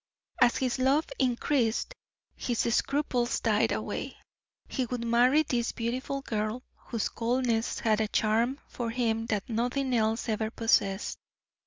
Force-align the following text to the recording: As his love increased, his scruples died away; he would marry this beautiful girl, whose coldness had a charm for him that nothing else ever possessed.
As 0.41 0.57
his 0.57 0.79
love 0.79 1.05
increased, 1.19 1.93
his 2.35 2.57
scruples 2.73 3.39
died 3.39 3.71
away; 3.71 4.17
he 4.67 4.87
would 4.87 5.05
marry 5.05 5.43
this 5.43 5.73
beautiful 5.73 6.21
girl, 6.21 6.63
whose 6.75 7.07
coldness 7.07 7.77
had 7.81 8.01
a 8.01 8.07
charm 8.07 8.59
for 8.67 8.89
him 8.89 9.27
that 9.27 9.47
nothing 9.47 9.93
else 9.95 10.27
ever 10.27 10.49
possessed. 10.49 11.19